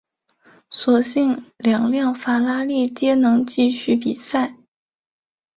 [0.71, 4.57] 所幸两辆法拉利皆能继续比赛。